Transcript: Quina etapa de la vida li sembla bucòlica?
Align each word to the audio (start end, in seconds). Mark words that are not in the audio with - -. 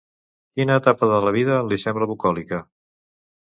Quina 0.59 0.77
etapa 0.81 1.11
de 1.11 1.21
la 1.27 1.35
vida 1.37 1.59
li 1.69 1.81
sembla 1.87 2.11
bucòlica? 2.15 2.65